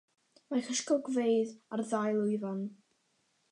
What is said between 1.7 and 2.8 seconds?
ar y ddau lwyfan.